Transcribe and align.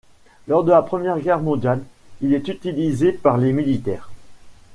Lors 0.47 0.63
de 0.63 0.71
la 0.71 0.81
Première 0.81 1.19
Guerre 1.19 1.41
mondiale, 1.41 1.83
il 2.21 2.33
est 2.33 2.47
utilisé 2.47 3.11
par 3.11 3.37
les 3.37 3.53
miliitaires. 3.53 4.09